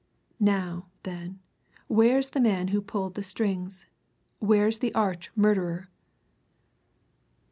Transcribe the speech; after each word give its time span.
Now, 0.39 0.87
then 1.03 1.41
where's 1.85 2.31
the 2.31 2.39
man 2.39 2.69
who 2.69 2.81
pulled 2.81 3.13
the 3.13 3.21
strings! 3.21 3.85
Where's 4.39 4.79
the 4.79 4.91
arch 4.95 5.29
murderer!" 5.35 5.91